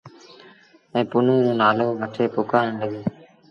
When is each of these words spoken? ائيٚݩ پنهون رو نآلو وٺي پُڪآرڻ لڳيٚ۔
ائيٚݩ 0.93 1.09
پنهون 1.11 1.37
رو 1.45 1.53
نآلو 1.61 1.87
وٺي 1.99 2.25
پُڪآرڻ 2.35 2.71
لڳيٚ۔ 2.81 3.07